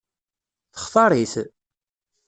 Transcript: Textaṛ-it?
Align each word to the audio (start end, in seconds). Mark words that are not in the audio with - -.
Textaṛ-it? 0.73 1.33